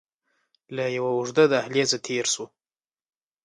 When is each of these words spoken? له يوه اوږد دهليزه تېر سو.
له 0.75 0.85
يوه 0.97 1.09
اوږد 1.15 1.37
دهليزه 1.53 1.97
تېر 2.05 2.25
سو. 2.33 2.45